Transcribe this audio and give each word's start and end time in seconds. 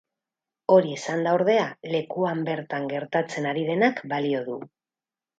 Hori 0.75 0.93
esanda, 0.93 1.33
ordea, 1.39 1.65
lekuan 1.95 2.41
bertan 2.47 2.87
gertatzen 2.93 3.49
ari 3.53 3.65
denak 3.67 4.01
balio 4.15 4.41
du. 4.49 4.57